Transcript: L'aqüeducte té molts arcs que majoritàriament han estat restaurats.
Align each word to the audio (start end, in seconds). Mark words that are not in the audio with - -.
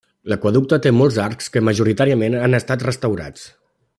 L'aqüeducte 0.31 0.79
té 0.85 0.93
molts 1.01 1.19
arcs 1.25 1.51
que 1.57 1.63
majoritàriament 1.67 2.39
han 2.41 2.61
estat 2.61 2.89
restaurats. 2.91 3.49